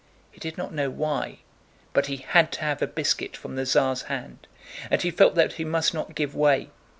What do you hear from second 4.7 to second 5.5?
and he felt